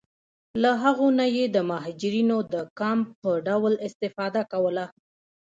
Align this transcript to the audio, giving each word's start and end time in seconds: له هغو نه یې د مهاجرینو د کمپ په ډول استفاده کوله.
له 0.61 0.71
هغو 0.83 1.07
نه 1.19 1.25
یې 1.35 1.45
د 1.55 1.57
مهاجرینو 1.69 2.37
د 2.53 2.55
کمپ 2.79 3.07
په 3.21 3.31
ډول 3.47 3.73
استفاده 3.87 4.41
کوله. 4.51 4.85